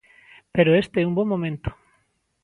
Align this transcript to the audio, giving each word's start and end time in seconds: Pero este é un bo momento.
Pero 0.55 0.77
este 0.83 0.97
é 1.01 1.07
un 1.09 1.13
bo 1.17 1.23
momento. 1.31 1.69